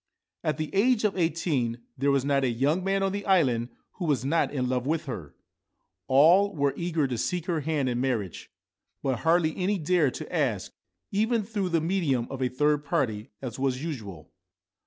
[0.43, 4.05] At the age of eighteen there was not a young man on the island who
[4.05, 5.35] was not in love with her.
[6.07, 8.49] All were eager to seek her hand in marriage;
[9.03, 10.71] but hardly any dared to ask,
[11.11, 14.31] even through the medium of a third party, as was usual.